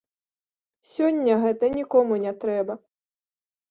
Сёння 0.93 1.33
гэта 1.45 1.71
нікому 1.79 2.13
не 2.27 2.37
трэба. 2.45 2.73